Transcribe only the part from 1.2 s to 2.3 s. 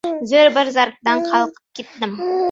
qalqib ketdim.